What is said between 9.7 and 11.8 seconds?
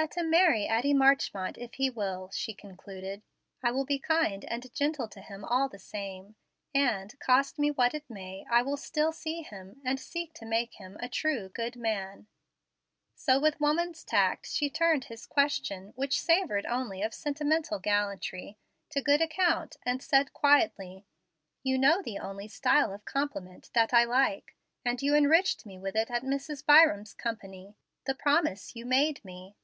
and seek to make him a true, good